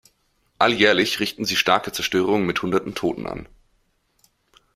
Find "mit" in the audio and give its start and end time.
2.47-2.63